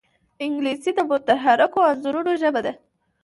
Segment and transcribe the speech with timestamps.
[0.43, 2.73] انګلیسي د متحرکو انځورونو ژبه ده